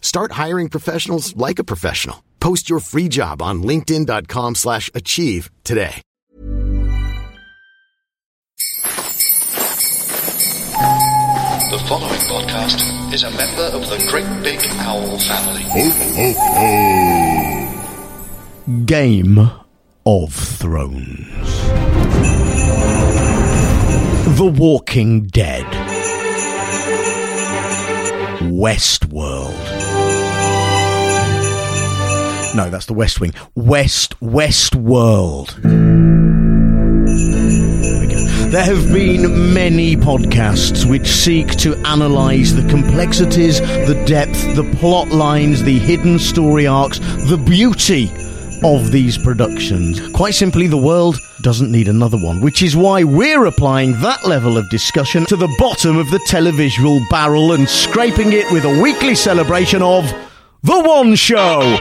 [0.00, 2.24] Start hiring professionals like a professional.
[2.40, 6.02] Post your free job on linkedin.com/achieve slash achieve today.
[11.70, 15.64] The following podcast is a member of the Great Big Owl family.
[18.86, 19.50] Game
[20.06, 21.62] of Thrones.
[24.38, 25.66] The Walking Dead.
[28.40, 29.67] Westworld.
[32.58, 33.32] No, that's the West Wing.
[33.54, 35.54] West Westworld.
[35.62, 38.24] There we go.
[38.50, 45.10] There have been many podcasts which seek to analyse the complexities, the depth, the plot
[45.10, 48.10] lines, the hidden story arcs, the beauty
[48.64, 50.08] of these productions.
[50.08, 54.58] Quite simply, the world doesn't need another one, which is why we're applying that level
[54.58, 59.14] of discussion to the bottom of the televisual barrel and scraping it with a weekly
[59.14, 60.12] celebration of
[60.64, 61.78] The One Show.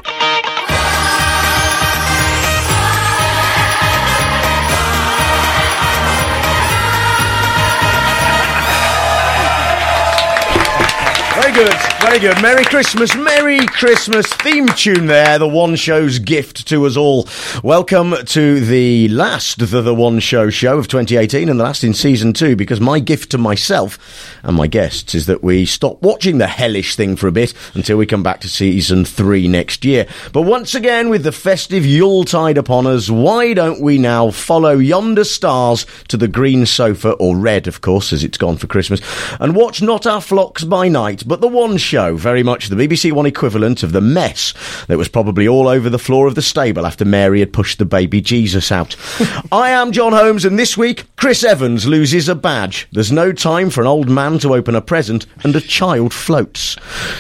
[11.47, 12.41] Very good, very good.
[12.41, 15.39] Merry Christmas, Merry Christmas theme tune there.
[15.39, 17.25] The One Show's gift to us all.
[17.63, 21.93] Welcome to the last The, the One Show show of 2018 and the last in
[21.93, 23.97] season two because my gift to myself
[24.43, 27.95] and my guests is that we stop watching the hellish thing for a bit until
[27.95, 30.05] we come back to season three next year.
[30.33, 35.23] But once again, with the festive Yuletide upon us, why don't we now follow yonder
[35.23, 38.99] stars to the green sofa, or red, of course, as it's gone for Christmas,
[39.39, 43.11] and watch not our flocks by night, but the One Show, very much the BBC
[43.11, 44.53] One equivalent of the mess
[44.87, 47.85] that was probably all over the floor of the stable after Mary had pushed the
[47.85, 48.95] baby Jesus out.
[49.51, 52.87] I am John Holmes, and this week, Chris Evans loses a badge.
[52.91, 56.77] There's no time for an old man to open a present, and a child floats.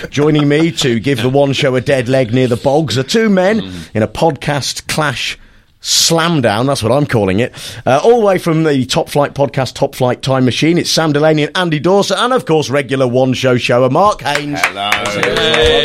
[0.09, 3.29] Joining me to give the One Show a dead leg near the bogs are two
[3.29, 5.37] men in a podcast clash
[5.79, 7.53] slam down, that's what I'm calling it.
[7.85, 11.13] Uh, all the way from the Top Flight podcast, Top Flight Time Machine, it's Sam
[11.13, 14.59] Delaney and Andy Dawson, and of course, regular one show shower, Mark Haynes.
[14.61, 14.89] Hello.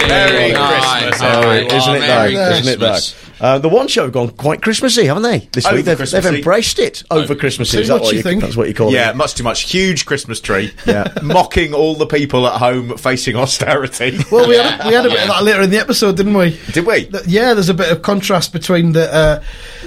[0.09, 2.07] Merry Christmas, Oh, isn't it though?
[2.07, 2.89] Merry Isn't it though?
[2.91, 3.29] Christmas.
[3.41, 5.41] Uh, the one show have gone quite Christmassy, haven't they?
[5.53, 7.81] This Over week they've, they've embraced it over Christmassy.
[7.81, 8.41] Is that what you you think?
[8.41, 9.07] That's what you call Yeah, it.
[9.07, 9.63] Yeah, much too much.
[9.71, 10.73] Huge Christmas tree.
[10.87, 11.13] Yeah.
[11.23, 14.19] Mocking all the people at home facing austerity.
[14.31, 16.59] Well, we had, we had a bit of that later in the episode, didn't we?
[16.73, 17.09] Did we?
[17.27, 19.43] Yeah, there's a bit of contrast between the uh,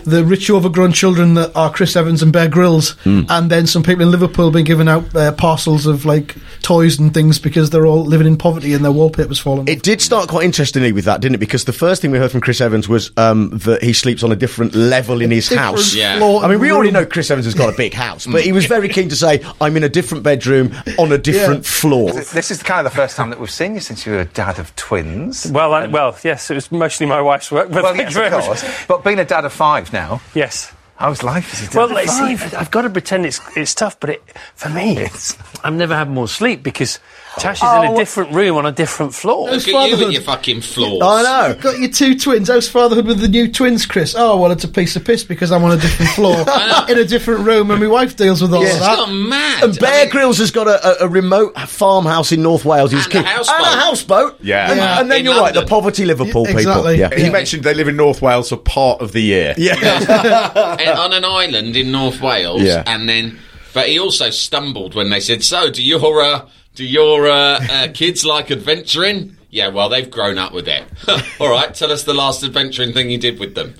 [0.06, 3.22] the rich, overgrown children that are Chris Evans and Bear Grylls, Hmm.
[3.30, 7.14] and then some people in Liverpool being given out uh, parcels of like toys and
[7.14, 9.68] things because they're all living in poverty and their wallpaper's fallen.
[9.68, 11.40] It did start quite interestingly with that, didn't it?
[11.40, 14.32] Because the first thing we heard from Chris Evans was um, that he sleeps on
[14.32, 15.94] a different level in his house.
[15.94, 16.20] Yeah.
[16.24, 18.66] I mean, we already know Chris Evans has got a big house, but he was
[18.76, 21.70] very keen to say, I'm in a different bedroom on a different Yeah.
[21.70, 22.12] floor.
[22.14, 24.26] This is kind of the first time that we've seen you since you were a
[24.26, 25.52] dad of twins.
[25.52, 28.16] Well, I, well, yes, it was mostly my wife's work, but Well, thank yes, you
[28.22, 28.46] very of much.
[28.46, 28.66] course.
[28.88, 30.72] But being a dad of five now, Yes.
[30.98, 32.54] how's life as a dad Well, of it's, five?
[32.54, 34.22] I've got to pretend it's it's tough, but it
[34.56, 37.00] for me, It's- I've never had more sleep because
[37.38, 39.50] Tash is Oh, in a different room on a different floor.
[39.50, 40.00] Look at you fatherhood?
[40.06, 41.02] with your fucking flaws.
[41.04, 41.56] I know.
[41.62, 42.48] Got your two twins.
[42.50, 44.16] How's fatherhood with the new twins, Chris?
[44.18, 46.36] Oh, well, it's a piece of piss because I'm on a different floor
[46.90, 48.70] in a different room, and my wife deals with all Yeah.
[48.70, 49.64] of It's not mad.
[49.64, 52.92] And Bear I mean, Grylls has got a, a, a remote farmhouse in North Wales.
[52.92, 53.56] He's And keen- a houseboat.
[53.58, 54.38] And a houseboat.
[54.42, 54.72] Yeah.
[54.72, 55.00] And, Yeah.
[55.02, 56.94] and then In you're right, the poverty Liverpool Yeah, people.
[56.94, 57.14] Yeah.
[57.16, 59.54] He mentioned they live in North Wales for part of the year.
[59.58, 59.76] Yeah.
[61.00, 62.84] on an island in North Wales, Yeah.
[62.86, 63.40] and then,
[63.74, 66.46] but he also stumbled when they said, "So, do your uh,
[66.76, 70.84] do your uh, uh, kids like adventuring?" Yeah, well, they've grown up with it.
[71.40, 73.76] All right, tell us the last adventuring thing you did with them.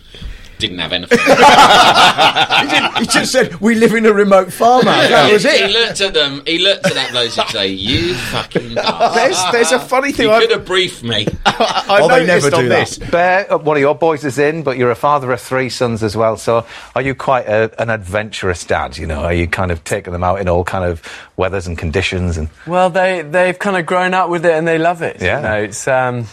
[0.58, 1.18] Didn't have anything.
[1.20, 5.68] he, did, he just said, "We live in a remote farmhouse." That was it.
[5.68, 6.44] He looked at them.
[6.46, 10.28] He looked at that bloke and say, "You fucking." There's, there's a funny thing.
[10.28, 11.28] You I, could have briefed me.
[11.46, 12.88] I Oh, they noticed never on do that.
[12.88, 12.98] this.
[13.10, 16.04] Bear, uh, one of your boys is in, but you're a father of three sons
[16.04, 16.38] as well.
[16.38, 16.66] So,
[16.96, 18.98] are you quite a, an adventurous dad?
[18.98, 21.02] You know, are you kind of taking them out in all kind of
[21.38, 22.38] weathers and conditions?
[22.38, 25.22] And Well, they they've kind of grown up with it and they love it.
[25.22, 25.38] Yeah.
[25.38, 26.28] you know, it's um,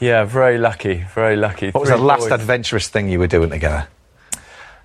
[0.00, 1.70] yeah, very lucky, very lucky.
[1.70, 2.32] what was Three the last boys.
[2.32, 3.88] adventurous thing you were doing together?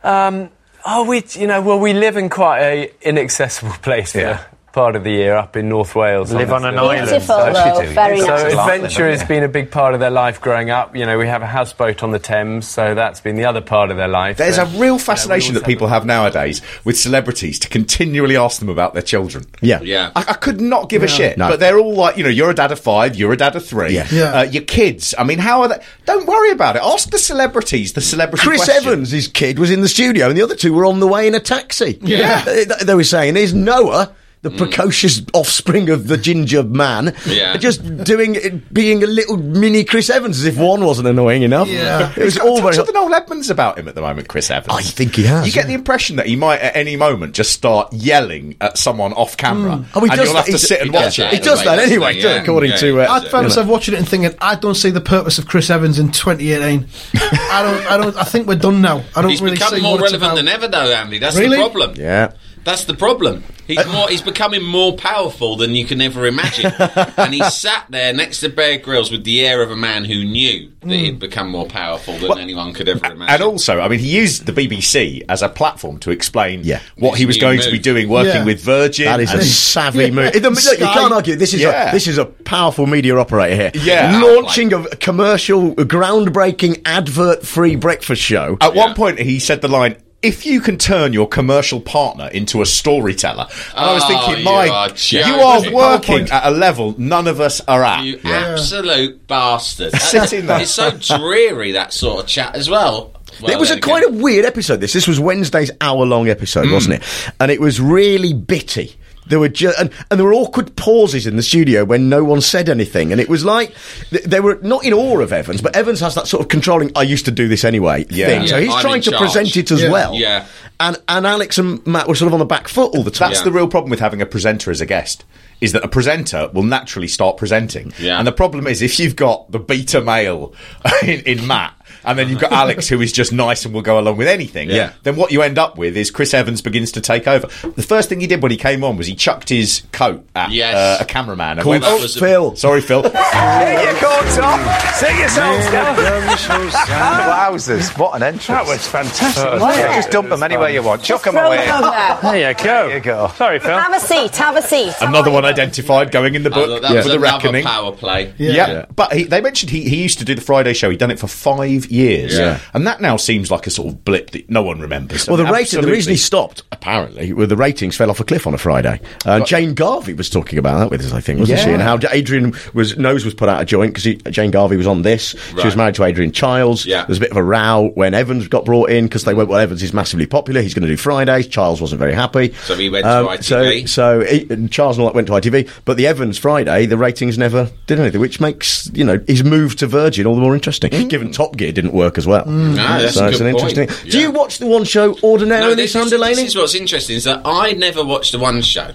[0.04, 0.50] Um,
[0.86, 4.44] oh, we, you know, well, we live in quite a inaccessible place Yeah.
[4.74, 6.34] Part of the year up in North Wales.
[6.34, 7.08] Live on an island.
[7.08, 7.94] Beautiful, Actually though.
[7.94, 8.54] Very So So nice.
[8.54, 10.96] Adventure has been a big part of their life growing up.
[10.96, 13.92] You know, we have a houseboat on the Thames, so that's been the other part
[13.92, 14.38] of their life.
[14.38, 18.60] There's a real fascination know, we that people have nowadays with celebrities to continually ask
[18.60, 19.46] them about their children.
[19.62, 19.80] Yeah.
[19.82, 20.12] Yeah.
[20.16, 21.50] I, I could not give a shit, No.
[21.50, 23.64] but they're all like, you know, you're a dad of five, you're a dad of
[23.64, 23.94] three.
[23.94, 24.08] Yeah.
[24.12, 24.24] Yeah.
[24.40, 25.14] Uh, your kids.
[25.20, 25.84] I mean, how are they?
[26.06, 26.82] Don't worry about it.
[26.84, 27.94] Ask the celebrities.
[27.94, 28.44] The celebrity.
[28.48, 28.88] Chris question.
[28.88, 31.28] Evans, his kid, was in the studio, and the other two were on the way
[31.28, 32.00] in a taxi.
[32.02, 32.44] Yeah.
[32.44, 37.56] they, they were saying, "There's Noah." The precocious offspring of the ginger man, Yeah.
[37.58, 41.70] just doing, being a little mini Chris Evans, as if one wasn't annoying enough.
[41.70, 42.12] Yeah.
[42.12, 42.76] it was He's got all a very.
[42.76, 44.78] touch of Noel Edmonds about him at the moment, Chris Evans.
[44.78, 45.68] I think he has, You get yeah.
[45.70, 49.86] the impression that he might at any moment just start yelling at someone off camera,
[49.96, 50.36] Oh, he and you'll that.
[50.36, 51.32] have to He sit and watch it.
[51.34, 52.78] He does that Anyway, anyway, doesn't according Yeah.
[52.78, 52.96] to.
[52.98, 55.48] Yeah, Uh, I found myself watching it and thinking, I don't see the purpose of
[55.48, 56.86] Chris Evans in 2018.
[57.16, 57.92] I don't.
[57.92, 58.18] I don't.
[58.18, 59.04] I think we're done now.
[59.16, 61.20] I don't He's really become see more what it's relevant than ever, though, Andy.
[61.20, 61.56] That's Really?
[61.56, 61.94] the problem.
[61.98, 62.32] yeah.
[62.64, 63.44] That's the problem.
[63.68, 64.10] He's uh, more.
[64.10, 66.72] He's becoming more powerful than you can ever imagine.
[67.18, 70.24] and he sat there next to Bear Grylls with the air of a man who
[70.24, 70.92] knew that hmm.
[70.92, 73.34] he'd become more powerful than anyone could ever imagine.
[73.34, 76.82] And also, I mean, he used the BBC as a platform to explain Yeah.
[76.98, 78.46] what His he was new going to be doing, working Yeah.
[78.46, 79.06] with Virgin.
[79.06, 80.34] That is a and- savvy move.
[80.34, 81.36] Look, you can't argue.
[81.36, 81.90] This is Yeah.
[81.90, 83.72] a this is a powerful media operator here.
[83.84, 84.22] Yeah.
[84.22, 88.58] launching a commercial, groundbreaking, advert-free breakfast show.
[88.62, 88.86] At Yeah.
[88.86, 89.96] one point, he said the line.
[90.24, 94.38] If you can turn your commercial partner into a storyteller, and I was Oh, thinking,
[94.40, 98.04] you my, are you are working at a level none of us are at.
[98.04, 99.94] You absolute bastard.
[99.94, 100.62] Sitting there.
[100.62, 103.14] It's so dreary, that sort of chat as well.
[103.42, 104.80] Well, it was a then quite a weird episode.
[104.80, 107.28] This this was Wednesday's hour long episode, wasn't mm.
[107.28, 107.34] it?
[107.40, 108.96] And it was really bitty.
[109.28, 112.42] There were ju- and, and there were awkward pauses in the studio when no one
[112.42, 113.74] said anything, and it was like
[114.10, 116.92] th- they were not in awe of Evans, but Evans has that sort of controlling.
[116.96, 118.28] I used to do this anyway Yeah.
[118.28, 119.22] thing, so he's I'm trying to charge.
[119.22, 119.92] present it as Yeah.
[119.92, 120.14] well.
[120.16, 120.46] Yeah.
[120.80, 123.30] and and Alex and Matt were sort of on the back foot all the time.
[123.30, 123.46] That's Yeah.
[123.46, 125.24] the real problem with having a presenter as a guest.
[125.62, 128.18] Is that a presenter will naturally start presenting, Yeah.
[128.18, 130.54] and the problem is if you've got the beta male
[131.04, 131.74] in, in Matt,
[132.06, 134.70] and then you've got Alex who is just nice and will go along with anything,
[134.70, 134.94] Yeah.
[135.04, 137.48] then what you end up with is Chris Evans begins to take over.
[137.76, 140.52] The first thing he did when he came on was he chucked his coat at
[140.52, 140.76] Yes.
[140.76, 142.56] uh, a cameraman and went, "Oh, Phil.
[142.56, 144.60] sorry, Phil." Here you go, Tom.
[144.96, 145.94] Sing your songs now.
[146.94, 148.48] Wowzers, what an entrance.
[148.48, 149.44] That was fantastic.
[149.44, 151.04] Yeah, just dump them anywhere you want.
[151.04, 151.66] Chuck them away.
[151.66, 152.20] them over.
[152.22, 152.64] There you go.
[152.88, 153.32] There you go.
[153.36, 153.78] Sorry, Phil.
[153.78, 154.36] Have a seat.
[154.36, 154.94] Have a seat.
[155.02, 157.64] Another one identified going in the I book thought that for was the reckoning.
[157.64, 158.34] power play.
[158.38, 160.90] Yeah, but he, they mentioned he, he used to do the Friday show.
[160.90, 162.60] He'd done it for five years, Yeah.
[162.74, 165.28] and that now seems like a sort of blip that no one remembers.
[165.28, 168.46] Well, the rating, the reason he stopped, apparently, were the ratings fell off a cliff
[168.48, 169.00] on a Friday.
[169.26, 171.70] Uh, Jane Garvey was talking about that with us, I think, wasn't she?
[171.70, 175.02] And how Adrian was nose was put out of joint because Jane Garvey was on
[175.04, 175.36] this.
[175.50, 176.86] She was married to Adrian Chiles.
[176.86, 177.06] Yeah.
[177.08, 179.60] was a bit of a row when Evans got brought in because they went, well,
[179.60, 180.62] Evans is massively popular.
[180.62, 181.48] He's going to do Fridays.
[181.48, 182.54] Chiles wasn't very happy.
[182.64, 183.44] So he went to ITV.
[183.44, 186.86] So, so he, and Chiles and all that went to ITV, but the Evans Friday,
[186.86, 190.42] the ratings never did anything, which makes you know his move to Virgin all the
[190.42, 190.90] more interesting.
[191.08, 193.78] Given Top Gear didn't work as well, No, that's so a it's an point.
[193.78, 194.10] interesting.
[194.12, 196.36] Do you watch the one show ordinarily, No, this Sam is, Delaney?
[196.36, 198.92] this is what's interesting is that I never watched the one show,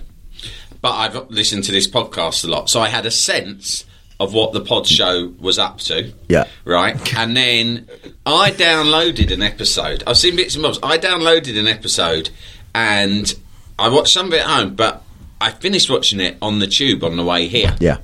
[0.81, 3.85] but I've listened to this podcast a lot, so I had a sense
[4.21, 6.13] of what the pod show was up to.
[6.29, 6.47] Yeah.
[6.65, 7.17] Right.
[7.17, 7.89] And then
[8.27, 10.03] I downloaded an episode.
[10.09, 10.81] I've seen bits and bobs.
[10.83, 12.31] I downloaded an episode
[12.75, 13.33] and
[13.79, 15.05] I watched some of it at home, but
[15.41, 17.77] I finished watching it on the tube on the way here.
[17.79, 17.99] Yeah.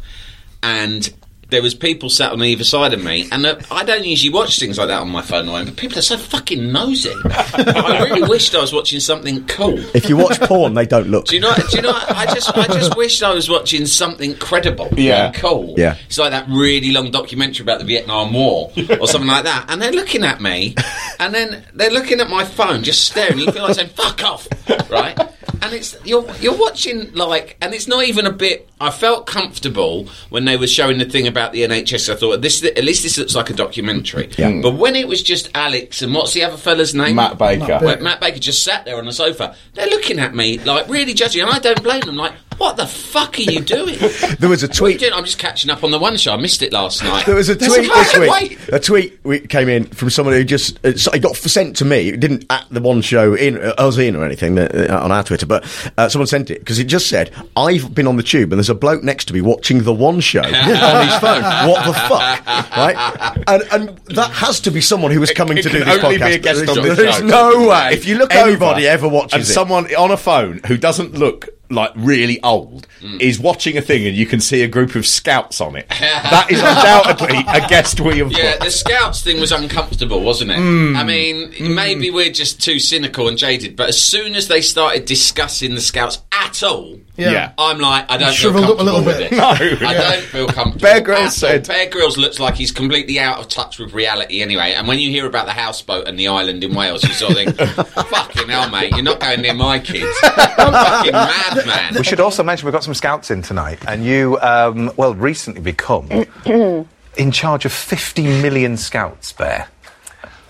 [0.63, 1.13] And
[1.55, 4.59] there was people sat on either side of me, and uh, I don't usually watch
[4.59, 7.13] things like that on my phone, line, but people are so fucking nosy.
[7.25, 9.79] I really wished I was watching something cool.
[9.95, 11.27] If you watch porn, they don't look.
[11.27, 11.55] Do you know?
[11.71, 11.93] Do you know?
[11.95, 15.27] I just, I just wished I was watching something credible, Yeah.
[15.27, 15.75] and cool.
[15.77, 15.97] Yeah.
[16.07, 19.67] it's like that really long documentary about the Vietnam War or something like that.
[19.69, 20.75] And they're looking at me,
[21.21, 23.39] and then they're looking at my phone, just staring.
[23.39, 24.49] You feel like saying "fuck off,"
[24.91, 25.17] right?
[25.65, 28.69] And it's you're you're watching like, and it's not even a bit.
[28.81, 32.13] I felt comfortable when they were showing the thing about the NHS.
[32.13, 34.31] I thought this at least this looks like a documentary.
[34.37, 34.61] Yeah.
[34.61, 37.17] But when it was just Alex and what's the other fella's name?
[37.17, 37.67] Matt Baker.
[37.67, 38.03] Matt Baker.
[38.03, 39.57] Matt Baker just sat there on the sofa.
[39.73, 42.17] They're looking at me like really judging, and I don't blame them.
[42.17, 43.99] Like what the fuck are you doing?
[44.39, 45.13] There was a What are you tweet.
[45.13, 46.33] I'm just catching up on the one show.
[46.33, 47.25] I missed it last night.
[47.27, 48.31] There was a tweet this week.
[48.31, 48.59] wait.
[48.73, 52.09] A tweet came in from someone who just uh, it got sent to me.
[52.09, 55.23] It didn't at the one show in uh, us in or anything uh, on our
[55.23, 55.54] Twitter, but
[55.99, 58.71] uh, someone sent it because it just said I've been on the tube and there's
[58.71, 61.43] a bloke next to me watching the one show on his phone.
[61.69, 62.47] What the fuck,
[62.77, 63.43] right?
[63.47, 66.17] And, and that has to be someone who was coming It to do this only
[66.19, 66.27] podcast.
[66.29, 67.27] be a guest on There's show.
[67.27, 67.91] no way.
[67.93, 69.47] If you look anybody over ever watches and it.
[69.47, 73.21] someone on a phone who doesn't look like really old Mm.
[73.21, 76.51] is watching a thing and you can see a group of scouts on it, that
[76.51, 80.57] is undoubtedly a guest we have Yeah, the scouts thing was uncomfortable, wasn't it?
[80.59, 80.97] Mm.
[80.97, 85.05] I mean, maybe we're just too cynical and jaded, but as soon as they started
[85.05, 87.31] discussing the scouts at all, Yeah.
[87.31, 87.53] Yeah.
[87.59, 89.33] I'm like, I don't feel Shriveled up a little with bit.
[89.33, 89.39] it.
[89.39, 89.45] No.
[89.49, 90.11] I Yeah.
[90.11, 90.81] don't feel comfortable.
[90.81, 94.43] Bear Grylls at said- Bear Grylls looks like he's completely out of touch with reality
[94.43, 94.73] anyway.
[94.73, 97.37] And when you hear about the houseboat and the island in Wales, you sort of
[97.55, 97.57] think,
[98.09, 101.95] "Fucking hell, mate, you're not going near my kids." I'm fucking madman.
[101.95, 105.61] We should also mention we've got some scouts in tonight, and you, um, well, recently
[105.61, 106.09] become
[106.45, 109.69] in charge of 50 million scouts, Bear.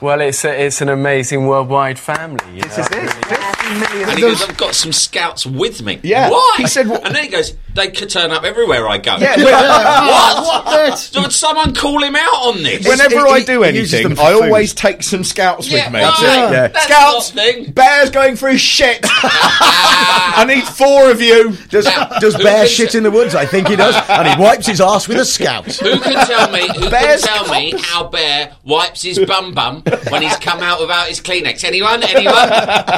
[0.04, 2.44] Well, it's a, it's an amazing worldwide family.
[2.56, 2.98] You This know?
[2.98, 3.24] is it.
[3.24, 4.08] 50 million.
[4.10, 5.98] And he goes, I've got some scouts with me.
[6.02, 6.28] Yeah.
[6.30, 6.54] Why?
[6.58, 9.16] He said, and then he goes, they could turn up everywhere I go.
[9.16, 10.66] Yeah, what?
[10.66, 11.10] What, mate?
[11.12, 12.86] Did someone call him out on this?
[12.86, 14.42] Whenever he- I do he anything, them for I food.
[14.44, 16.00] always take some scouts Yeah, with me.
[16.02, 16.20] right.
[16.22, 16.68] Yeah.
[16.68, 17.72] That's Scouts, not a thing.
[17.72, 19.00] Bear's going through shit.
[19.04, 21.56] I need four of you.
[21.70, 23.34] Does, Now, does Bear shit say- in the woods?
[23.34, 23.94] I think he does.
[24.10, 25.64] And he wipes his arse with a scout.
[25.64, 26.68] Who can tell me?
[26.78, 30.80] Who Bear's can tell me how Bear wipes his bum bum when he's come out
[30.80, 31.64] without his Kleenex?
[31.64, 32.02] Anyone?
[32.02, 32.50] Anyone?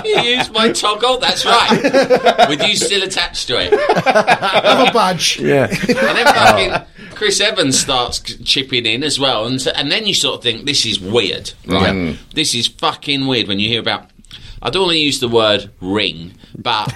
[0.04, 1.18] You use my toggle.
[1.18, 2.48] That's right.
[2.48, 3.72] With you still attached to it.
[4.04, 5.38] Have a badge.
[5.40, 5.68] Yeah.
[5.68, 6.72] And then fucking
[7.16, 10.66] Chris Evans starts chipping in as well, and so, and then you sort of think
[10.66, 11.94] this is weird, right?
[11.94, 12.18] Mm.
[12.34, 14.10] This is fucking weird when you hear about.
[14.62, 16.92] I don't want to use the word ring, but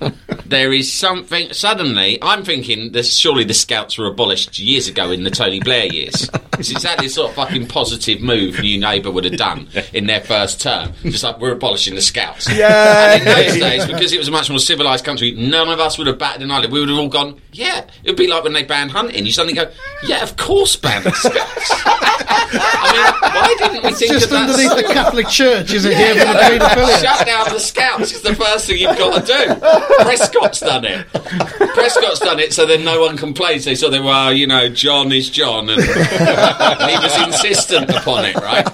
[0.46, 1.52] there is something.
[1.52, 5.86] Suddenly, I'm thinking that surely the Scouts were abolished years ago in the Tony Blair
[5.86, 6.30] years.
[6.58, 10.20] It's exactly the sort of fucking positive move New Labour would have done in their
[10.20, 10.92] first term.
[11.02, 12.48] Just like we're abolishing the Scouts.
[12.52, 13.14] Yeah.
[13.14, 15.96] And in those days, because it was a much more civilised country, none of us
[15.98, 16.70] would have batted an eyelid.
[16.70, 17.86] We would have all gone, yeah.
[18.04, 19.24] It would be like when they banned hunting.
[19.26, 19.70] You suddenly go,
[20.06, 21.70] yeah, of course, ban the Scouts.
[22.52, 24.50] I mean, why didn't we think Just of that?
[24.50, 24.92] underneath the?
[24.92, 26.99] Catholic Church, is it here for the Affiliate?
[27.00, 29.54] Shut down the Scouts is the first thing you've got to do.
[30.04, 31.06] Prescott's done it.
[31.74, 33.64] Prescott's done it, so then no one complains.
[33.64, 38.36] They sort of, well, you know, John is John, and he was insistent upon it,
[38.36, 38.66] right?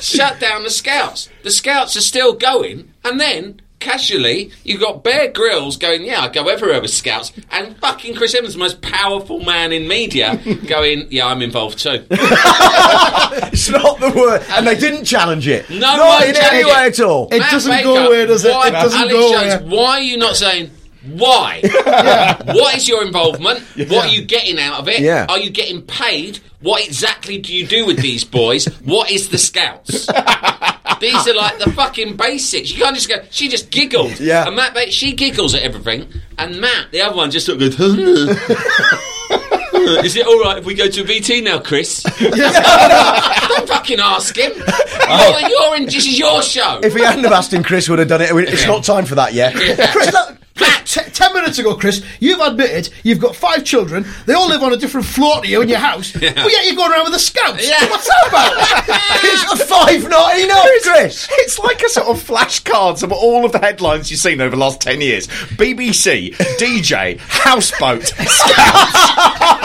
[0.00, 1.28] Shut down the Scouts.
[1.42, 3.60] The Scouts are still going, and then.
[3.86, 8.34] Casually, you've got Bear Grylls going, yeah, I go everywhere with Scouts, and fucking Chris
[8.34, 12.04] Evans, the most powerful man in media, going, yeah, I'm involved too.
[12.10, 14.42] It's not the word.
[14.50, 15.70] And they didn't challenge it.
[15.70, 17.28] No not in any way at all.
[17.30, 18.50] It Matt doesn't go Baker, away, does it?
[18.50, 19.76] Why, It doesn't Alex go Jones, away.
[19.76, 20.70] why are you not saying
[21.12, 21.60] why?
[22.46, 23.60] What is your involvement?
[23.76, 24.98] What are you getting out of it?
[25.00, 25.26] Yeah.
[25.28, 26.40] Are you getting paid?
[26.60, 28.64] What exactly do you do with these boys?
[28.84, 30.08] What is the scouts?
[31.00, 32.70] These are like the fucking basics.
[32.72, 33.16] You can't just go.
[33.30, 34.18] She just giggled.
[34.20, 34.46] Yeah.
[34.46, 36.08] And Matt, she giggles at everything.
[36.38, 38.28] And Matt, the other one, just sort of goes.
[40.04, 42.02] Is it all right if we go to VT now, Chris?
[42.20, 44.52] Don't fucking ask him.
[44.56, 45.38] Oh.
[45.40, 45.84] You're, you're in.
[45.86, 46.80] This is your show.
[46.82, 48.30] If he hadn't have asked him, Chris would have done it.
[48.32, 49.54] It's not time for that yet.
[49.54, 50.36] Chris, look,
[50.84, 54.04] t- ten minutes ago, Chris, you've admitted you've got five children.
[54.26, 56.12] They all live on a different floor to you in your house.
[56.12, 57.66] But yet you're going around with the scouts.
[57.68, 57.88] Yeah.
[57.90, 59.02] What's that about?
[59.28, 61.28] It's a five not enough, Chris.
[61.30, 64.60] It's like a sort of flashcards of all of the headlines you've seen over the
[64.60, 65.26] last 10 years.
[65.26, 68.12] BBC, DJ, Houseboat,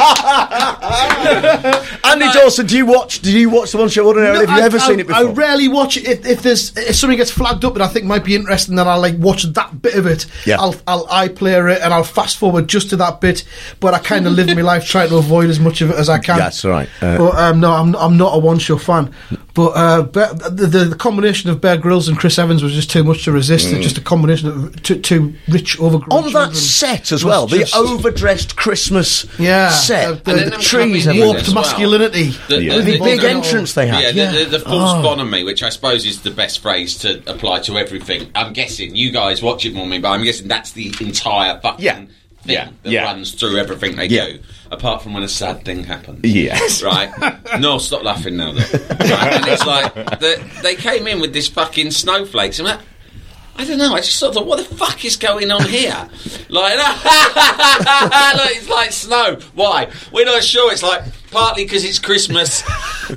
[2.03, 3.21] Andy Dawson, do you watch?
[3.21, 4.45] Do you watch the one show ordinarily?
[4.45, 5.29] No, have you I- ever I- seen it before?
[5.29, 6.07] I rarely watch it.
[6.07, 8.87] If, if there's if something gets flagged up that I think might be interesting, then
[8.87, 10.25] I'll like watch that bit of it.
[10.45, 10.59] Yeah.
[10.59, 13.43] I'll I'll iPlayer it and I'll fast forward just to that bit.
[13.79, 16.09] But I kind of live my life trying to avoid as much of it as
[16.09, 16.37] I can.
[16.37, 16.89] That's right.
[17.01, 19.13] Uh, but um, no, I'm I'm not a one show fan.
[19.53, 22.89] But uh, Bear- the, the the combination of Bear Grylls and Chris Evans was just
[22.89, 23.67] too much to resist.
[23.71, 26.23] It's just a combination of too, too rich, overgrown.
[26.25, 30.71] on that set as well, the overdressed Christmas Yeah, set, uh, and the- the, trees,
[30.71, 31.27] coming in everywhere.
[31.33, 31.55] warped well.
[31.55, 32.33] masculinity.
[32.47, 32.75] The- Yeah.
[32.77, 34.15] the- the the- big the- entrance they had.
[34.15, 35.01] Yeah, the, the, the false Oh.
[35.03, 38.31] bonhomie, which I suppose is the best phrase to apply to everything.
[38.35, 41.59] I'm guessing you guys watch it more than me, but I'm guessing that's the entire
[41.59, 42.01] fucking Yeah.
[42.43, 42.69] Yeah.
[42.83, 43.03] that Yeah.
[43.03, 44.25] runs through everything they Yeah.
[44.27, 44.39] do,
[44.71, 46.19] apart from when a sad thing happens.
[46.23, 46.81] Yes.
[46.83, 47.11] Right?
[47.59, 48.59] No, stop laughing now, though.
[48.59, 49.33] Right?
[49.33, 52.81] And it's like, the, they came in with this fucking snowflakes, and that.
[53.57, 53.93] I don't know.
[53.93, 56.09] I just sort of thought, what the fuck is going on here?
[56.49, 59.37] Like, look, it's like snow.
[59.53, 59.89] Why?
[60.11, 60.71] We're not sure.
[60.71, 62.63] It's like partly because it's Christmas,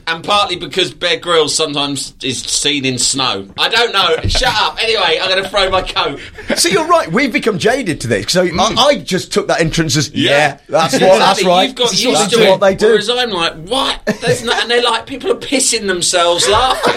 [0.06, 3.48] and partly because Bear Grylls sometimes is seen in snow.
[3.58, 4.16] I don't know.
[4.28, 4.82] Shut up.
[4.82, 6.20] Anyway, I'm going to throw my coat.
[6.56, 7.10] So you're right.
[7.10, 8.32] We've become jaded to this.
[8.32, 11.68] So I, I just took that entrance as yeah, that's what that's right.
[11.68, 12.86] You've got That's used to what they do.
[12.86, 14.04] Whereas I'm like, what?
[14.20, 16.92] There's no, and they're like, people are pissing themselves laughing.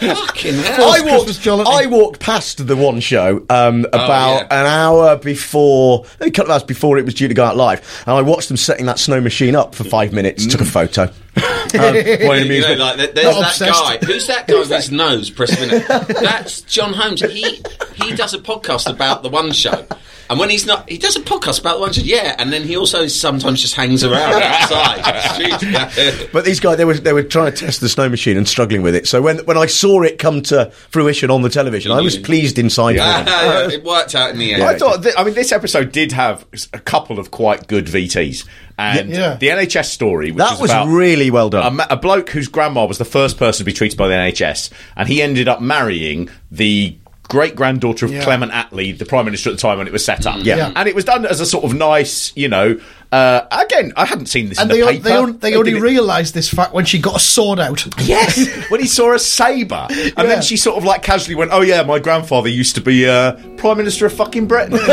[0.00, 0.92] Fucking hell.
[0.92, 1.70] I walked, jollity.
[1.72, 4.60] I walked past the one show um, about yeah.
[4.60, 8.02] an hour before, a couple of hours before it was due to go out live,
[8.06, 10.46] and I watched them setting that snow machine up for five minutes.
[10.46, 11.02] Took a photo.
[11.04, 12.78] um, what an You know, amusement.
[12.80, 13.82] like there- there's Not that obsessed.
[13.82, 13.98] guy.
[14.06, 15.84] Who's that guy with his nose pressing in?
[15.88, 17.20] That's John Holmes.
[17.20, 17.60] He
[17.94, 19.86] he does a podcast about the One Show,
[20.34, 22.02] and when he's not, he does a podcast about the One Show.
[22.02, 26.28] Yeah, and then he also sometimes just hangs around outside.
[26.32, 28.82] But these guys, they were they were trying to test the snow machine and struggling
[28.82, 29.06] with it.
[29.06, 32.24] So when when I saw it come to fruition on the television, I was mm.
[32.24, 32.96] pleased inside.
[32.96, 34.64] Yeah, it worked out in the end.
[34.64, 35.02] I thought.
[35.02, 38.44] Th- I mean, this episode did have a couple of quite good VTs,
[38.76, 39.36] and Yeah.
[39.36, 40.32] the NHS story.
[40.32, 41.80] Which That is was about really well done.
[41.80, 44.70] A, a bloke whose grandma was the first person to be treated by the NHS,
[44.96, 46.98] and he ended up marrying the.
[47.28, 48.22] Great granddaughter of Yeah.
[48.22, 50.36] Clement Attlee, the prime minister at the time when it was set up.
[50.42, 50.56] Yeah.
[50.56, 50.72] Yeah.
[50.76, 52.78] and it was done as a sort of nice, you know.
[53.10, 55.04] Uh, again, I hadn't seen this And in they, the on- paper.
[55.08, 57.86] they, on- they did only realised this fact when she got a sword out.
[58.04, 60.24] Yes, when he saw a sabre, and Yeah.
[60.26, 63.32] then she sort of like casually went, "Oh yeah, my grandfather used to be uh,
[63.56, 64.74] prime minister of fucking Britain."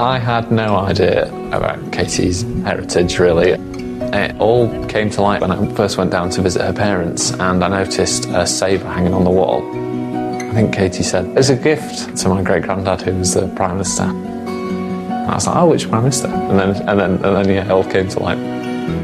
[0.00, 3.50] I had no idea about Katie's heritage, really.
[3.52, 7.64] It all came to light when I first went down to visit her parents and
[7.64, 9.60] I noticed a sabre hanging on the wall.
[10.54, 13.72] I think Katie said, It's a gift to my great granddad, who was the Prime
[13.72, 14.04] Minister.
[14.04, 16.28] And I was like, Oh, which Prime Minister?
[16.28, 18.38] And then, and then, and then yeah, it all came to light.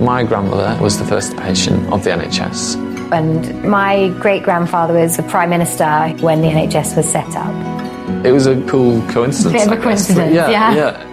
[0.01, 2.77] My grandmother was the first patient of the NHS.
[3.11, 5.87] And my great grandfather was the Prime Minister
[6.21, 8.25] when the NHS was set up.
[8.25, 9.65] It was a cool coincidence.
[9.65, 9.83] Bit of a I guess.
[9.83, 10.51] coincidence, yeah.
[10.51, 10.75] yeah.
[10.77, 11.07] yeah.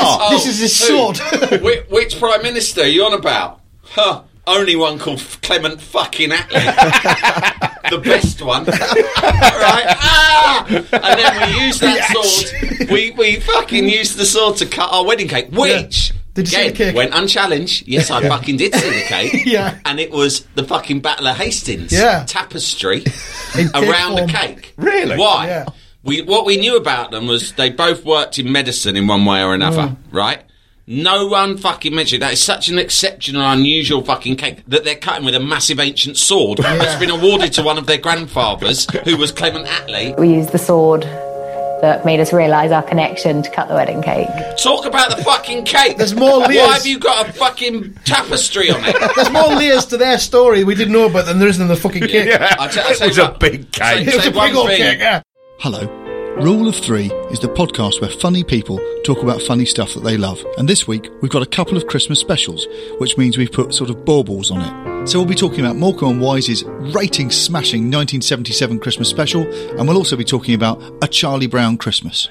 [0.00, 1.14] Oh, oh this is his who?
[1.14, 1.62] sword.
[1.62, 3.60] which, which prime minister are you on about?
[3.84, 4.24] Huh?
[4.48, 7.70] Only one called Clement fucking Attlee.
[7.96, 8.64] the best one.
[8.66, 9.96] right?
[9.98, 10.64] Ah!
[10.66, 12.90] And then we used that sword.
[12.90, 16.12] We, we fucking used the sword to cut our wedding cake, which.
[16.34, 16.96] Did you see the cake?
[16.96, 17.86] Went unchallenged.
[17.86, 19.46] Yes, I fucking did see the cake.
[19.46, 19.78] Yeah.
[19.84, 22.24] And it was the fucking Battle of Hastings Yeah.
[22.26, 23.04] tapestry
[23.74, 24.74] around the cake.
[24.76, 25.16] Really?
[25.16, 25.46] Why?
[25.46, 25.66] Yeah.
[26.02, 29.42] We, what we knew about them was they both worked in medicine in one way
[29.44, 29.96] or another, Mm.
[30.10, 30.42] right?
[30.86, 32.32] No one fucking mentioned that.
[32.32, 36.58] It's such an exceptional, unusual fucking cake that they're cutting with a massive ancient sword
[36.58, 40.18] that's been awarded to one of their grandfathers, who was Clement Attlee.
[40.18, 44.28] We used the sword that made us realise our connection to cut the wedding cake.
[44.62, 45.96] Talk about the fucking cake.
[45.96, 46.56] There's more layers.
[46.56, 48.96] Why have you got a fucking tapestry on it?
[49.16, 51.76] There's more layers to their story we didn't know about than there is in the
[51.76, 52.28] fucking cake.
[52.40, 54.06] I t- I it was you a big cake.
[54.06, 54.78] It was a big old thing.
[54.78, 55.22] cake, yeah.
[55.60, 56.03] Hello.
[56.36, 60.16] Rule of Three is the podcast where funny people talk about funny stuff that they
[60.16, 60.44] love.
[60.58, 62.66] And this week, we've got a couple of Christmas specials,
[62.98, 65.06] which means we've put sort of baubles on it.
[65.08, 69.42] So we'll be talking about Morecambe and Wise's rating smashing 1977 Christmas special,
[69.78, 72.28] and we'll also be talking about A Charlie Brown Christmas.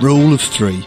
[0.00, 0.86] Rule of Three.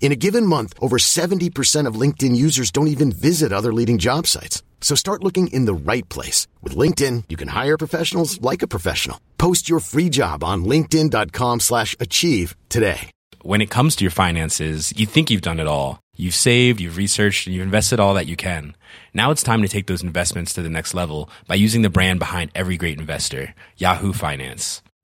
[0.00, 4.26] In a given month, over 70% of LinkedIn users don't even visit other leading job
[4.26, 4.62] sites.
[4.80, 6.46] So start looking in the right place.
[6.62, 9.20] With LinkedIn, you can hire professionals like a professional.
[9.36, 13.10] Post your free job on linkedin.com slash achieve today.
[13.42, 16.00] When it comes to your finances, you think you've done it all.
[16.16, 18.76] You've saved, you've researched, and you've invested all that you can.
[19.14, 22.18] Now it's time to take those investments to the next level by using the brand
[22.18, 24.82] behind every great investor, Yahoo Finance.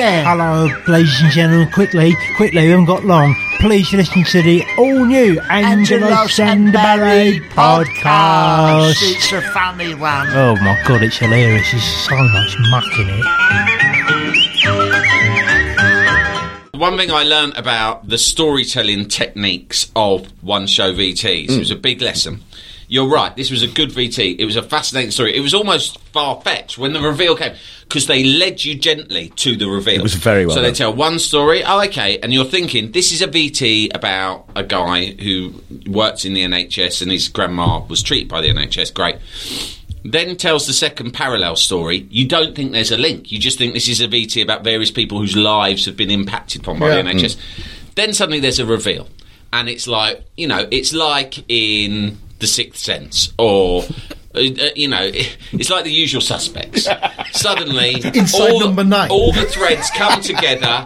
[0.00, 0.24] there.
[0.24, 1.70] Hello, ladies and gentlemen.
[1.72, 3.36] Quickly, quickly, we haven't got long.
[3.60, 8.94] Please listen to the all new Angelo Angelos and Barry podcast.
[9.02, 10.26] It's a funny one.
[10.28, 11.70] Oh my god, it's hilarious.
[11.70, 13.26] There's so much muck in it.
[16.80, 21.56] One thing I learned about the storytelling techniques of one show VTs mm.
[21.56, 22.40] it was a big lesson.
[22.90, 23.34] You're right.
[23.36, 24.34] This was a good VT.
[24.40, 25.36] It was a fascinating story.
[25.36, 29.54] It was almost far fetched when the reveal came because they led you gently to
[29.54, 30.00] the reveal.
[30.00, 31.62] It was very well So they tell one story.
[31.62, 35.54] Oh, okay, and you're thinking this is a VT about a guy who
[35.86, 38.92] works in the NHS and his grandma was treated by the NHS.
[38.92, 39.18] Great.
[40.04, 42.08] Then tells the second parallel story.
[42.10, 43.30] You don't think there's a link.
[43.30, 46.62] You just think this is a VT about various people whose lives have been impacted
[46.62, 47.02] upon by Yeah.
[47.02, 47.34] the NHS.
[47.36, 47.62] Hmm.
[47.94, 49.06] Then suddenly there's a reveal,
[49.52, 53.82] and it's like you know, it's like in The Sixth Sense, or
[54.34, 54.40] uh, uh,
[54.74, 55.10] you know,
[55.52, 56.88] it's like the usual suspects.
[57.32, 59.10] suddenly, Inside all, number nine.
[59.10, 60.84] all the threads come together,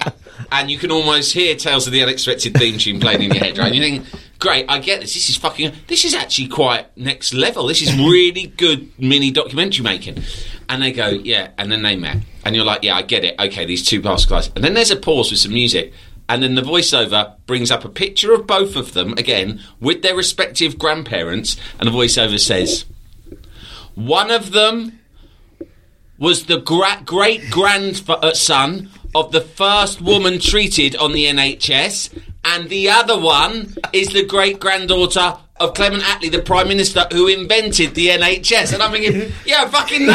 [0.53, 3.59] and you can almost hear Tales of the Unexpected theme tune playing in your head,
[3.59, 3.67] right?
[3.67, 4.07] And you think.
[4.40, 5.14] Great, I get this.
[5.14, 5.73] This is fucking.
[5.87, 7.67] This is actually quite next level.
[7.67, 10.23] This is really good mini documentary making.
[10.69, 11.53] And they go, yeah.
[11.57, 13.40] And then they met, and you're like, yeah, I get it.
[13.40, 14.51] Okay, these two past guys.
[14.55, 15.95] And then there's a pause with some music,
[16.29, 20.17] and then the voiceover brings up a picture of both of them again with their
[20.17, 22.85] respective grandparents, and the voiceover says,
[23.95, 24.99] one of them
[26.19, 32.91] was the gra- great grandson of the first woman treated on the NHS, and the
[32.91, 38.09] other one is the great granddaughter of Clement Attlee, the Prime Minister who invented the
[38.09, 38.73] NHS.
[38.75, 40.12] And I'm thinking, yeah, fucking no!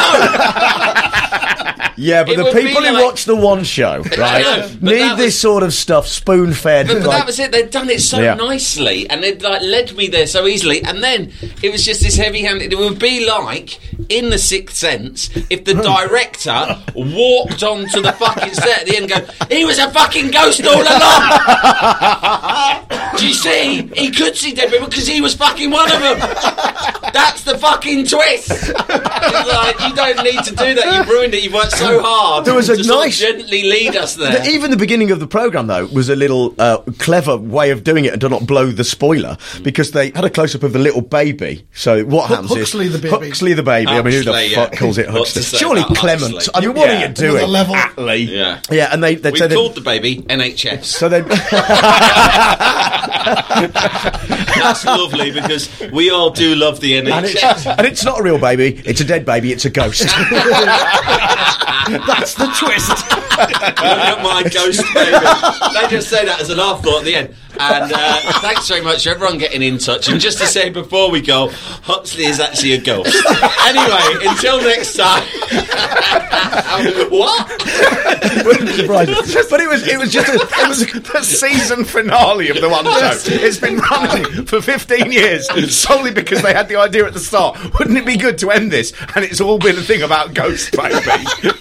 [1.96, 5.00] Yeah, but It the people who like- watch the one show, right, know, but need
[5.00, 6.86] that this sort of stuff spoon fed.
[6.86, 7.52] But, but like, that was it.
[7.52, 8.34] They'd done it so Yeah.
[8.34, 10.82] nicely, and they'd like led me there so easily.
[10.82, 12.72] And then it was just this heavy-handed.
[12.72, 18.54] It would be like in the Sixth Sense if the director walked onto the fucking
[18.54, 20.90] set at the end, and go, "He was a fucking ghost all along."
[23.20, 23.82] Do you see?
[23.94, 26.18] He could see dead people because he was fucking one of them.
[27.12, 28.50] That's the fucking twist.
[28.50, 30.94] It's like you don't need to do that.
[30.96, 31.42] You've ruined it.
[31.42, 32.44] You've worked so hard.
[32.44, 34.32] There was a to sort of nice- gently lead us there.
[34.40, 37.84] The- even the beginning of the program, though, was a little uh, clever way of
[37.84, 40.72] doing it and to not blow the spoiler because they had a close up of
[40.72, 41.66] the little baby.
[41.74, 43.26] So what Hu- happens Huxley is the baby.
[43.26, 43.88] Huxley the baby.
[43.90, 45.42] I mean, who the Huxley, fuck calls it What's Huxley?
[45.42, 46.32] say Surely about Clement.
[46.34, 46.52] Huxley?
[46.54, 46.96] I mean, what Yeah.
[46.96, 47.36] are you doing?
[47.36, 47.74] Another level.
[47.74, 48.28] Attlee.
[48.28, 48.60] Yeah.
[48.70, 50.84] Yeah, and they they we they called the baby NHS.
[50.84, 51.20] so they
[53.10, 57.78] That's lovely because we all do love the and it's, NHS.
[57.78, 58.80] and it's not a real baby.
[58.84, 59.52] It's a dead baby.
[59.52, 60.02] It's a ghost.
[62.06, 62.88] That's the twist.
[63.40, 65.18] Look at my ghost baby.
[65.74, 67.34] They just say that as an afterthought at the end.
[67.58, 70.08] And uh, thanks very much for everyone getting in touch.
[70.08, 73.16] And just to say before we go, Huxley is actually a ghost.
[73.66, 75.22] Anyway, until next time.
[77.10, 77.48] what?
[79.50, 82.84] But it was it was just a, it was the season finale of the one
[82.84, 83.10] show.
[83.26, 87.58] It's been running for 15 years solely because they had the idea at the start.
[87.78, 88.92] Wouldn't it be good to end this?
[89.14, 90.94] And it's all been a thing about Ghost Baby.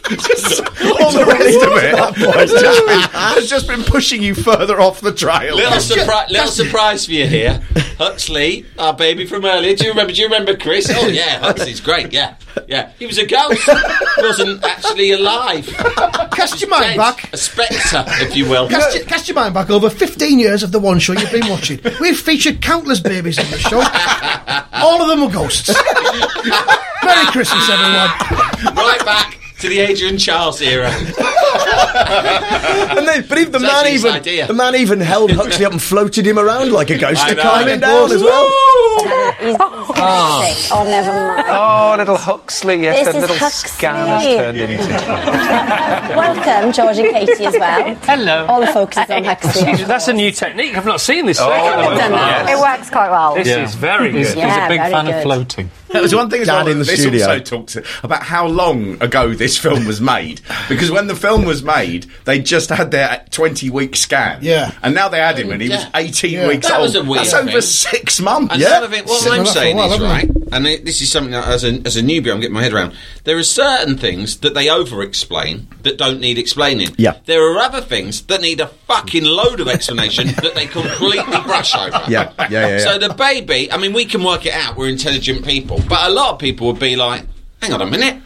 [0.10, 0.62] just
[1.00, 1.98] all the rest of it
[2.34, 5.56] has just, been, has just been pushing you further off the trail.
[5.56, 7.62] Little, surpri- little surprise for you here.
[7.98, 9.76] Huxley, our baby from earlier.
[9.76, 10.14] Do you remember?
[10.14, 10.90] Do you remember Chris?
[10.94, 12.14] Oh yeah, Huxley's great.
[12.14, 12.36] Yeah,
[12.68, 12.92] yeah.
[12.98, 13.62] He was a ghost.
[13.64, 15.66] He wasn't actually alive.
[16.32, 16.98] Cast your mind Dead.
[16.98, 17.34] back.
[17.34, 18.70] A spectre, if you will.
[18.70, 21.50] Cast, your, cast your mind back over 15 years of the one show you've been
[21.50, 21.80] watching.
[22.00, 23.82] We've featured countless babies on the show.
[24.74, 25.68] All of them were ghosts.
[27.04, 28.76] Merry Christmas, everyone.
[28.76, 30.90] right back to the Adrian Chiles era.
[32.90, 34.48] and then, but even the man even idea.
[34.48, 37.36] the man even held Huxley up and floated him around like a ghost I to
[37.36, 37.42] know.
[37.42, 38.46] calm him down as well.
[39.42, 41.48] Oh, oh never mind.
[41.50, 43.88] Oh, little Huxley, yes, This a little Huxley.
[43.88, 44.78] scam has turned into.
[46.16, 47.96] Welcome, George and Katie, as well.
[48.04, 48.46] Hello.
[48.48, 49.74] All the focus is on Huxley.
[49.86, 50.78] that's a new technique.
[50.78, 51.40] I've not seen this.
[51.40, 52.50] Oh, trick at the moment.
[52.50, 53.36] It works quite well.
[53.36, 54.36] This is very good.
[54.38, 55.16] Yeah, He's a big fan good.
[55.16, 55.70] of floating.
[55.92, 56.68] That was one thing as Dad well.
[56.74, 57.28] in the this studio.
[57.28, 60.42] also talks about how long ago this film was made.
[60.68, 64.40] Because when the film was made, they just had their 20 week scan.
[64.42, 64.72] Yeah.
[64.84, 66.48] And now they had him and he was 18 Yeah.
[66.48, 66.84] weeks That old.
[66.84, 68.54] was a weird That's over six months.
[68.54, 68.70] And yeah.
[68.70, 70.86] some of it, what I'm on that for a saying while, is right, and it,
[70.86, 72.94] this is something that as a as a newbie I'm getting my head around.
[73.24, 76.90] There are certain things that they over-explain that don't need explaining.
[76.98, 77.18] Yeah.
[77.26, 81.76] There are other things that need a fucking load of explanation that they completely brush
[81.76, 82.02] over.
[82.08, 82.78] Yeah, yeah, yeah, yeah.
[82.80, 84.76] So the baby, I mean, we can work it out.
[84.76, 87.24] We're intelligent people, but a lot of people would be like,
[87.62, 88.22] "Hang on a minute."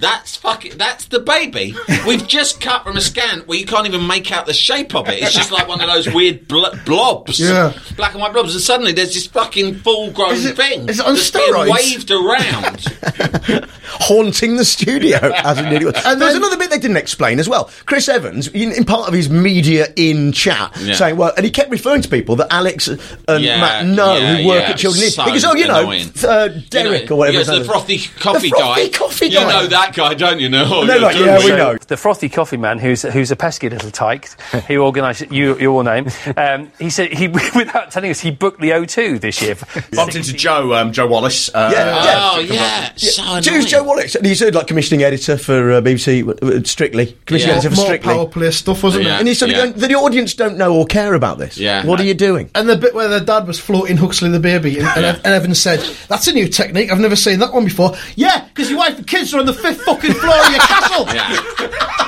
[0.00, 0.78] That's fucking.
[0.78, 1.74] That's the baby.
[2.06, 5.08] We've just cut from a scan where you can't even make out the shape of
[5.08, 5.20] it.
[5.20, 7.72] It's just like one of those weird bl- blobs, Yeah.
[7.96, 8.54] black and white blobs.
[8.54, 11.70] And suddenly there's this fucking full-grown Is it- thing is it on that's steroids?
[11.70, 13.64] waved around.
[13.90, 15.96] haunting the studio as an idiot.
[16.04, 17.70] And there's another bit they didn't explain as well.
[17.86, 20.94] Chris Evans, in, in part of his media in chat, Yeah.
[20.94, 23.00] saying, well, and he kept referring to people that Alex and
[23.42, 25.14] Yeah, Matt know who work at Children's.
[25.14, 26.10] so He goes, oh, you know, annoying.
[26.10, 27.32] th- uh, Derek You know, or whatever.
[27.32, 28.96] he his goes, the frothy coffee the frothy guy.
[28.98, 30.48] coffee You know that guy, don't you?
[30.48, 31.76] No, No, like, yeah, we know.
[31.76, 34.28] The frothy coffee man, who's who's a pesky little tyke,
[34.66, 36.06] he organised you your name.
[36.36, 39.56] Um, he said he, without telling us, he booked the O2 this year.
[39.92, 41.48] Bumped into Joe, um, Joe Wallace.
[41.52, 42.30] Uh, Yeah, uh, yeah.
[42.32, 43.66] Oh yeah, so Who's annoying.
[43.66, 44.14] Joe Wallace?
[44.14, 47.16] And he's uh, like commissioning editor for uh, BBC uh, Strictly.
[47.26, 47.58] Commissioning Yeah.
[47.58, 48.12] editor for More Strictly.
[48.14, 49.16] power play stuff, wasn't Yeah.
[49.16, 49.18] it?
[49.20, 49.66] And he's sort of Yeah.
[49.68, 51.56] going, the audience don't know or care about this.
[51.58, 51.84] Yeah.
[51.84, 52.50] What are you doing?
[52.54, 55.16] And the bit where the dad was floating Huxley the baby, and, and, Yeah.
[55.24, 56.92] and Evans said, "That's a new technique.
[56.92, 59.54] I've never seen that one before." Yeah, because your wife and kids are on the
[59.54, 61.06] fifth fucking floor of your castle.
[61.14, 61.36] Yeah.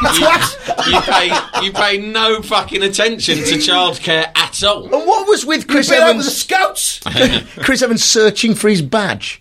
[0.02, 0.87] That's what.
[0.87, 4.85] you pay you pay no fucking attention to childcare at all.
[4.85, 6.37] And what was with Chris Been out with the Evans?
[6.37, 7.00] scouts.
[7.64, 9.40] Chris Evans searching for his badge.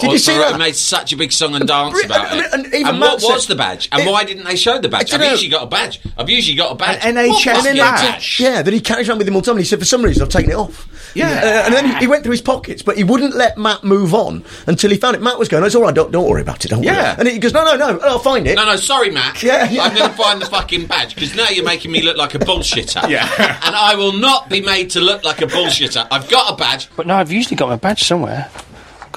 [0.00, 0.58] Did you see they that?
[0.58, 2.46] made such a big song and dance Bri- about and- it.
[2.52, 3.88] and even what Matt said- was the badge?
[3.90, 5.10] And It- why didn't they show the badge?
[5.12, 5.32] I I've dunno.
[5.32, 6.00] usually got a badge.
[6.16, 6.98] I've usually got a badge.
[7.04, 8.40] An NHS fucking badge?
[8.40, 9.56] Yeah, that he carries around with him all the time.
[9.56, 10.86] And he said, for some reason, I've taken it off.
[11.14, 11.30] Yeah.
[11.30, 14.44] Uh, and then he went through his pockets, but he wouldn't let Matt move on
[14.66, 15.22] until he found it.
[15.22, 16.94] Matt was going, "Oh, it's all right, don't, don't worry about it, don't worry.
[16.94, 17.16] Yeah.
[17.18, 18.54] And he goes, no, no, no, I'll find it.
[18.56, 19.42] No, no, sorry, Matt.
[19.42, 19.84] Yeah, yeah.
[19.84, 22.38] I'm going to find the fucking badge because now you're making me look like a
[22.38, 23.08] bullshitter.
[23.08, 23.26] Yeah.
[23.64, 26.06] and I will not be made to look like a bullshitter.
[26.10, 26.88] I've got a badge.
[26.94, 28.50] But no, I've usually got my badge somewhere.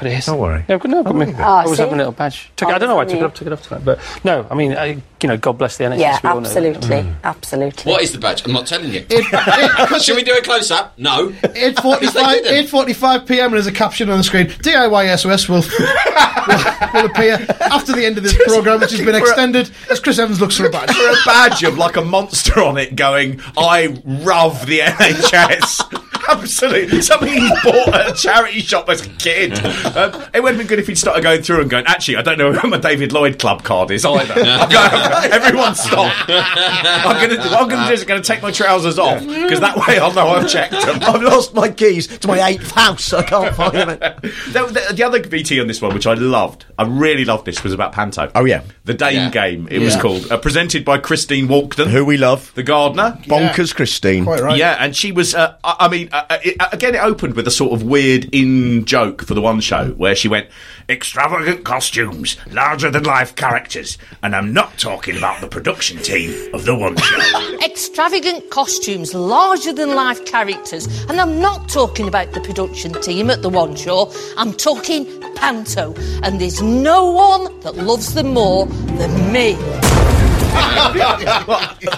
[0.01, 0.21] Got it here.
[0.25, 0.65] Don't worry.
[0.67, 1.83] Yeah, I've got, no, I've got my, Ah, I always see?
[1.83, 2.51] have a little badge.
[2.55, 3.25] Took it, Oh, I don't know why I took it yeah.
[3.25, 3.85] up, took it up tonight.
[3.85, 4.85] But no, I mean, I,
[5.21, 5.99] you know, God bless the NHS.
[5.99, 6.57] Yeah, we all know that.
[6.57, 7.91] absolutely, absolutely.
[7.91, 8.43] What is the badge?
[8.43, 9.01] I'm not telling you.
[9.01, 10.97] It, it, Should we do a close up?
[10.97, 11.29] No.
[11.53, 12.13] Eight Because forty-five.
[12.13, 12.53] they didn't.
[12.63, 13.45] Eight forty-five p.m.
[13.45, 14.47] and there's a caption on the screen.
[14.47, 19.13] DIY SOS will, will will appear after the end of this program, which has been
[19.15, 20.89] extended as Chris Evans looks for a badge.
[20.91, 26.07] for a badge of like a monster on it going, I love the NHS.
[26.29, 27.01] Absolutely.
[27.01, 29.53] Something he bought at a charity shop as a kid.
[29.95, 32.21] Um, it would have been good if he'd started going through and going, actually, I
[32.21, 34.33] don't know where my David Lloyd Club card is either.
[34.37, 36.13] I'm going, Everyone stop.
[36.27, 38.97] I'm going to what I'm going to do is I'm going to take my trousers
[38.99, 40.99] off because that way I'll know I've checked them.
[41.01, 43.13] I've lost my keys to my eighth house.
[43.13, 43.99] I can't find them.
[44.21, 47.63] The, the, the other VT on this one, which I loved, I really loved this,
[47.63, 48.31] was about Panto.
[48.35, 48.63] Oh, yeah.
[48.85, 49.29] The Dame Yeah.
[49.29, 50.31] Game, it was called.
[50.31, 52.53] Uh, presented by Christine Walkden, Who we love.
[52.55, 53.17] the gardener.
[53.25, 54.23] Bonkers Christine.
[54.25, 54.57] Quite right.
[54.57, 55.35] Yeah, and she was.
[55.35, 57.83] Uh, I I mean, uh, uh, it, uh, again, it opened with a sort of
[57.83, 60.47] weird in joke for the one show where she went
[60.89, 66.65] extravagant costumes, larger than life characters, and I'm not talking about the production team of
[66.65, 67.57] the one show.
[67.63, 70.87] Extravagant costumes, larger than life characters.
[71.09, 75.93] And I'm not talking about the production team at the One Show, I'm talking Panto.
[76.23, 79.53] And there's no one that loves them more than me.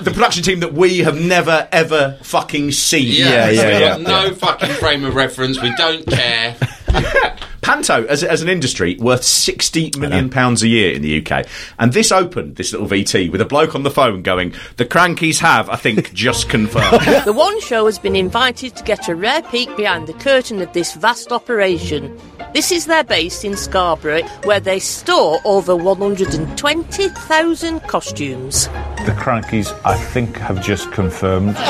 [0.03, 3.07] the production team that we have never ever fucking seen.
[3.07, 3.79] Yeah, yeah, we've yeah.
[3.79, 5.61] got no fucking frame of reference.
[5.61, 6.55] We don't care.
[7.63, 11.45] Panto, as, as an industry, worth sixty million pounds a year in the UK,
[11.79, 15.39] and this opened this little VT with a bloke on the phone going, "The Crankies
[15.39, 19.41] have, I think, just confirmed." The One Show has been invited to get a rare
[19.43, 22.19] peek behind the curtain of this vast operation.
[22.53, 28.67] This is their base in Scarborough, where they store over 120,000 costumes.
[29.05, 31.55] The Crankies, I think, have just confirmed.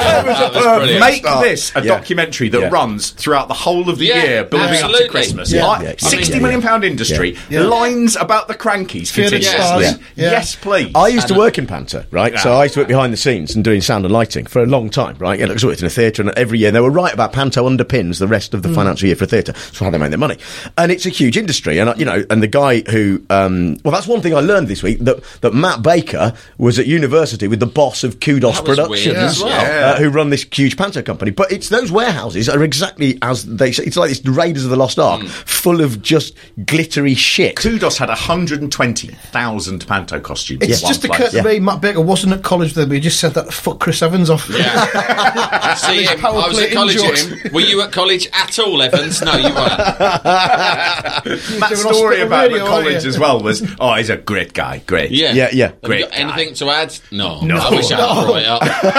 [0.64, 1.96] Uh, make this a Yeah.
[1.98, 2.70] documentary that Yeah.
[2.70, 5.52] runs throughout the whole of the Yeah, year, building up to Christmas.
[5.52, 5.66] Yeah.
[5.66, 5.94] I- Yeah.
[5.98, 6.40] Sixty Yeah.
[6.42, 7.36] million pound industry.
[7.50, 7.62] Yeah.
[7.62, 9.50] Lines about the Crankies Faded continuously.
[9.86, 10.00] stars.
[10.16, 10.32] Yeah.
[10.32, 10.92] Yes, please.
[10.96, 12.38] I used to work in Panto, right?
[12.40, 14.66] So I used to work behind the scenes and doing sound and lighting for a
[14.66, 15.40] long time, right?
[15.40, 18.20] Yeah, I worked in a theatre, and every year they were right about Panto underpins
[18.20, 19.54] the rest of the financial year for a theatre.
[19.54, 20.38] That's how they make their money,
[20.78, 21.80] and it's a huge industry.
[21.80, 24.68] And uh, you know, and the guy who, um, well, that's one thing I learned
[24.68, 28.42] this week that that Matt Baker was at university university with the boss of Qdos
[28.42, 29.94] That was weird Productions, well.
[29.96, 31.32] uh, who run this huge panto company.
[31.32, 33.84] But it's those warehouses are exactly as they say.
[33.86, 35.28] It's like this Raiders of the Lost Ark, Hmm.
[35.28, 37.56] full of just glittery shit.
[37.56, 40.60] Qdos had 120,000 panto costumes.
[40.64, 43.34] It's just occurred to me, Matt Baker wasn't at college then, but he just said
[43.36, 44.50] that fuck Chris Evans off.
[44.50, 45.74] Yeah.
[45.76, 46.26] See him.
[46.26, 47.54] I was at college with him.
[47.54, 49.22] Were you at college at all, Evans?
[49.22, 49.78] No, you weren't.
[51.60, 55.12] Matt's story about radio, the college as well was, oh, he's a great guy, great.
[55.12, 55.34] Yeah.
[55.34, 55.72] Yeah, yeah.
[55.84, 56.94] Great anything to add?
[57.14, 57.42] No.
[57.42, 57.58] No.
[57.58, 58.60] I wish I had brought up.
[58.82, 58.96] but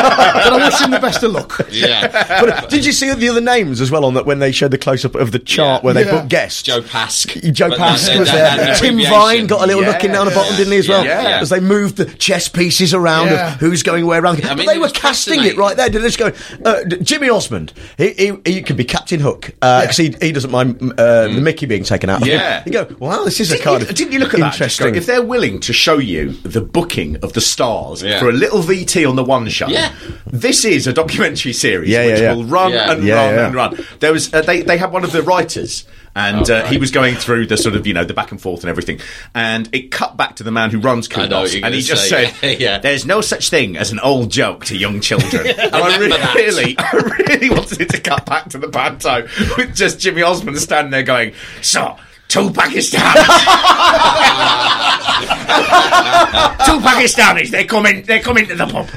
[0.52, 1.60] I wish him the best of luck.
[1.70, 2.40] Yeah.
[2.44, 4.78] But did you see the other names as well on that when they showed the
[4.78, 6.20] close up of the chart where they Yeah.
[6.20, 6.62] put guests?
[6.62, 7.52] Joe Pask.
[7.52, 8.66] Joe But Pask that- was that- there.
[8.66, 9.12] that Tim abbreviation.
[9.12, 11.04] Vine got a little Yeah, looking down the bottom, didn't he, as well?
[11.04, 11.38] yeah.
[11.40, 13.54] As they moved the chess pieces around Yeah.
[13.54, 14.44] of who's going where around.
[14.44, 15.58] I but they it were was casting it fascinating.
[15.58, 15.88] right there.
[15.88, 16.32] Did they just go,
[16.64, 20.50] uh, d- Jimmy Osmond, he, he, he could be Captain Hook, because he, he doesn't
[20.50, 22.22] mind uh, the Mickey being taken out.
[22.22, 22.38] of him.
[22.38, 22.62] Yeah.
[22.66, 24.54] You go, wow, this is a Didn't kind you, of didn't you look at that?
[24.54, 24.94] Just go, interesting.
[24.96, 28.18] If they're willing to show you the booking of the stars Yeah.
[28.20, 29.92] for a little VT on the one show, Yeah.
[30.26, 32.32] this is a documentary series Yeah, which yeah, yeah.
[32.34, 32.92] will run Yeah.
[32.92, 33.46] and Yeah, run yeah.
[33.46, 33.84] and run.
[34.00, 35.84] There was uh, they they had one of the writers.
[36.16, 38.40] And Oh, uh, he was going through the sort of, you know, the back and
[38.40, 39.00] forth and everything.
[39.34, 41.54] And it cut back to the man who runs I Qdos.
[41.54, 42.78] And he gonna just say, said, yeah.
[42.78, 45.44] There's no such thing as an old joke to young children.
[45.58, 46.34] and I Remember that.
[46.36, 46.92] really, I
[47.28, 49.26] really wanted it to cut back to the panto
[49.58, 51.96] with just Jimmy Osmond standing there going, So,
[52.42, 53.26] two Pakistanis.
[56.66, 58.02] two Pakistanis, They're coming.
[58.02, 58.86] they come into the pub.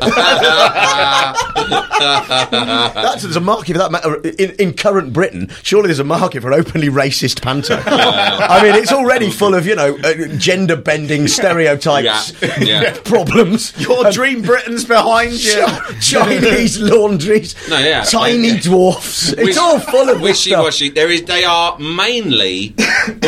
[1.97, 5.49] That's, there's a market for that matter in, in current Britain.
[5.63, 7.75] Surely there's a market for an openly racist panto.
[7.85, 12.97] I mean, it's already full of you know uh, gender bending stereotypes, Yeah, yeah.
[13.03, 13.73] problems.
[13.79, 15.65] Your dream Britain's behind you.
[16.01, 18.03] Chinese laundries, No, yeah.
[18.03, 18.59] tiny Yeah.
[18.61, 19.29] dwarfs.
[19.33, 20.21] It's Wish- all full of stuff.
[20.21, 20.89] wishy-washy.
[20.89, 21.23] There is.
[21.27, 22.73] They are mainly,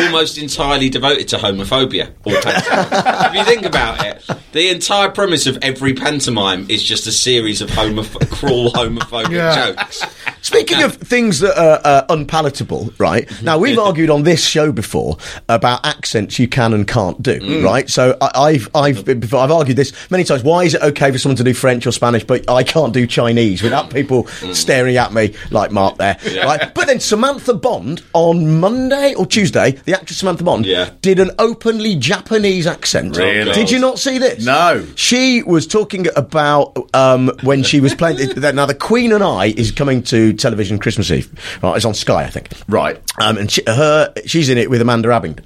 [0.06, 2.12] almost entirely devoted to homophobia.
[2.24, 3.26] Pantomime.
[3.30, 7.60] if you think about it, the entire premise of every pantomime is just a series
[7.60, 9.72] of homoph- cruel homophobic Yeah.
[9.72, 10.02] jokes.
[10.42, 13.28] Speaking of things that are uh, unpalatable, right?
[13.42, 17.64] Now we've argued on this show before about accents you can and can't do, Mm.
[17.64, 17.88] right?
[17.90, 20.42] So I, I've I've I've argued this many times.
[20.42, 23.06] Why is it okay for someone to do French or Spanish, but I can't do
[23.06, 26.34] Chinese without people staring at me like Mark there, Mm.
[26.34, 26.44] Yeah.
[26.44, 26.74] right?
[26.74, 30.90] But then Samantha Bond on Monday or Tuesday, the actress Samantha Bond Yeah.
[31.02, 33.16] did an openly Japanese accent.
[33.16, 33.52] Really?
[33.52, 34.44] Did you not see this?
[34.44, 34.86] No.
[34.96, 38.18] She was talking about um, when she was playing.
[38.54, 41.30] now, the Queen and I is coming to television Christmas Eve.
[41.62, 42.50] Right, it's on Sky, I think.
[42.68, 43.00] Right.
[43.20, 45.44] Um, and she, her, she's in it with Amanda Abbington,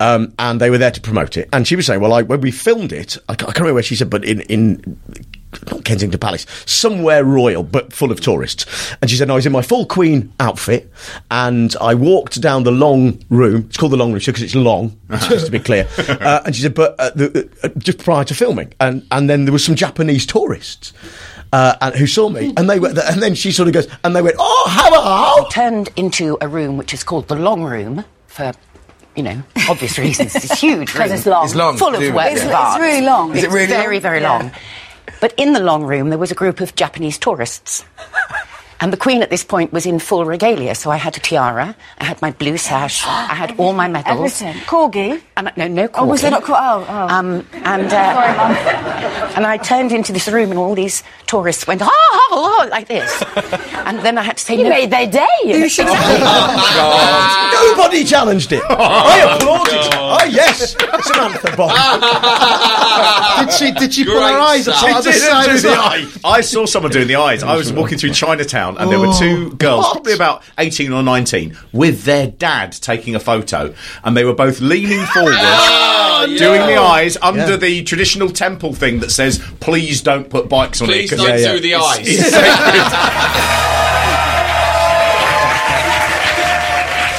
[0.00, 1.48] um, and they were there to promote it.
[1.52, 3.74] And she was saying, "Well, I, when we filmed it, I can't, I can't remember
[3.74, 4.98] where she said, but in in."
[5.70, 8.64] Not Kensington Palace, somewhere royal but full of tourists.
[9.02, 10.90] And she said, "No, I was in my full Queen outfit,
[11.30, 13.66] and I walked down the long room.
[13.68, 15.86] It's called the long room because it's long, just to be clear."
[16.22, 19.44] Uh, and she said, "But uh, the, uh, just prior to filming, and and then
[19.44, 20.94] there was some Japanese tourists."
[21.52, 24.16] Uh, and who saw me, and they were, and then she sort of goes, and
[24.16, 28.52] they went, "Oh, hello!" turned into a room which is called the long room for
[29.14, 31.18] you know obvious reasons it's huge 'Cause room.
[31.18, 31.44] it's long.
[31.44, 32.14] It's long, full of too.
[32.14, 33.32] works It's- it's really long.
[33.36, 34.00] Is it It's really very long?
[34.02, 34.32] very Yeah.
[34.38, 34.50] long
[35.20, 37.84] but in the long room there was a group of japanese tourists
[38.82, 41.74] and the queen at this point was in full regalia so i had a tiara
[41.98, 44.62] i had my blue sash i had all my medals Everything.
[44.66, 45.22] Corgi?
[45.36, 46.02] and, no no corgi.
[46.02, 47.08] Oh, was there not cor- oh, oh.
[47.16, 49.32] um, and uh, Sorry, Mum.
[49.36, 52.86] and I turned into this room, and all these tourists went, "Ah, ah, ah," like
[52.88, 53.10] this.
[53.86, 54.68] and then I had to say, You no.
[54.70, 55.26] made their day.
[55.44, 55.86] You should
[57.68, 58.62] Nobody challenged it.
[58.68, 59.80] I applauded.
[59.94, 61.72] Oh yes, Samantha Bond.
[63.40, 63.72] did she?
[63.72, 64.82] Did she pull her eyes stuff.
[64.82, 65.80] up She the didn't side do the well?
[65.82, 66.06] eye.
[66.24, 67.42] I saw someone doing the eyes.
[67.42, 69.92] I was walking through Chinatown, and there were oh, two girls, what?
[69.94, 74.60] probably about eighteen or nineteen, with their dad taking a photo, and they were both
[74.60, 76.66] leaning forward, Oh, doing yeah.
[76.66, 77.56] the eyes under Yeah.
[77.56, 81.36] the traditional temple thing that says, "Please don't put bikes on Please it." 'cause don't
[81.38, 81.98] it's- do the eyes.
[82.08, 83.62] it's sacred."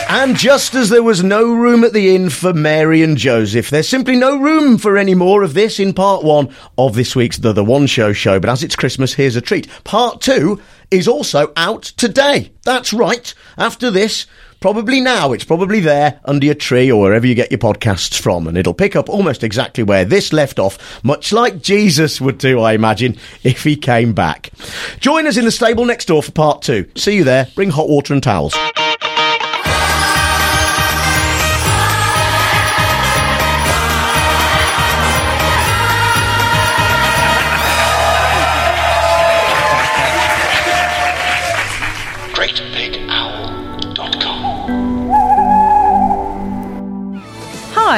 [0.10, 3.89] And just as there was no room at the inn for Mary and Joseph, there's
[3.89, 7.52] simply no room for any more of this in part one of this week's The
[7.52, 8.39] The One Show show.
[8.39, 9.68] But as it's Christmas, here's a treat.
[9.84, 10.62] Part two
[10.93, 12.51] is also out today.
[12.63, 13.34] That's right.
[13.58, 14.27] After this,
[14.60, 18.47] probably now, it's probably there under your tree or wherever you get your podcasts from,
[18.47, 22.60] and it'll pick up almost exactly where this left off, much like Jesus would do,
[22.60, 24.51] I imagine, if he came back.
[24.99, 26.89] Join us in the stable next door for part two.
[26.95, 27.47] See you there.
[27.56, 28.56] Bring hot water and towels.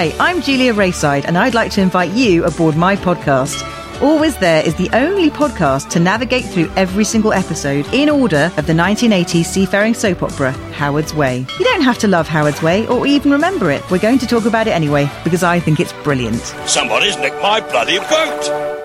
[0.06, 3.64] Hi, I'm Julia Raeside, and I'd like to invite you aboard my podcast.
[4.04, 8.68] Always There is the only podcast to navigate through every single episode in order of
[8.68, 11.40] the 1980s seafaring soap opera, Howard's Way.
[11.58, 13.82] You don't have to love Howard's Way or even remember it.
[13.90, 16.42] We're going to talk about it anyway, because I think it's brilliant.
[16.68, 18.85] Somebody's nicked my bloody boat!